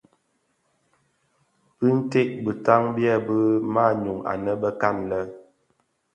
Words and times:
Binted 1.79 2.29
bitan 2.45 2.83
byèbi 2.95 3.39
manyu 3.73 4.15
anë 4.31 4.53
bekan 4.61 4.97
lè. 5.09 5.21